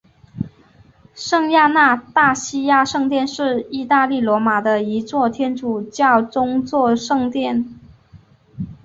[1.13, 7.77] 圣亚纳大西亚圣殿是意大利罗马的一座天主教宗座圣殿。